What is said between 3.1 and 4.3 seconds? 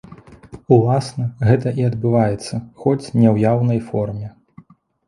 не ў яўнай форме.